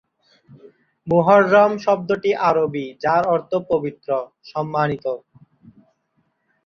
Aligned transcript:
মুহররম 1.07 1.71
শব্দটি 1.85 2.31
আরবি 2.49 2.85
যার 3.03 3.23
অর্থ 3.27 3.51
পবিত্র, 3.69 4.09
সম্মানিত। 4.45 5.05